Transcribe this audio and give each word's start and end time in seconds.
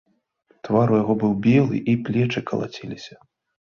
Твар 0.67 0.93
яго 1.01 1.17
быў 1.25 1.33
белы, 1.45 1.85
і 1.95 1.97
плечы 2.11 2.39
калаціліся. 2.53 3.25